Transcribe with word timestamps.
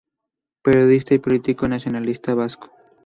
Periodista 0.63 1.13
y 1.13 1.19
político 1.19 1.67
nacionalista 1.67 2.33
vasco. 2.33 2.71